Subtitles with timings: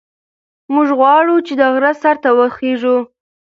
[0.73, 2.97] موږ غواړو چې د غره سر ته وخېژو.